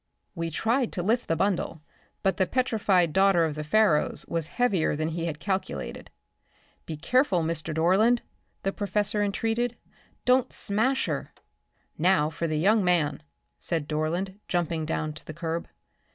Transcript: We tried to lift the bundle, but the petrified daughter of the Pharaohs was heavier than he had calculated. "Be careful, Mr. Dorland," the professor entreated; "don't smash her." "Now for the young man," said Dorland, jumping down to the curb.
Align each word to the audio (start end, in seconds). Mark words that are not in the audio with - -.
We 0.33 0.49
tried 0.49 0.91
to 0.93 1.03
lift 1.03 1.27
the 1.27 1.35
bundle, 1.35 1.83
but 2.23 2.37
the 2.37 2.47
petrified 2.47 3.13
daughter 3.13 3.45
of 3.45 3.53
the 3.53 3.63
Pharaohs 3.63 4.25
was 4.27 4.47
heavier 4.47 4.95
than 4.95 5.09
he 5.09 5.25
had 5.27 5.39
calculated. 5.39 6.09
"Be 6.87 6.97
careful, 6.97 7.43
Mr. 7.43 7.71
Dorland," 7.71 8.23
the 8.63 8.73
professor 8.73 9.21
entreated; 9.21 9.77
"don't 10.25 10.51
smash 10.51 11.05
her." 11.05 11.31
"Now 11.99 12.31
for 12.31 12.47
the 12.47 12.57
young 12.57 12.83
man," 12.83 13.21
said 13.59 13.87
Dorland, 13.87 14.39
jumping 14.47 14.87
down 14.87 15.13
to 15.13 15.23
the 15.23 15.35
curb. 15.35 15.67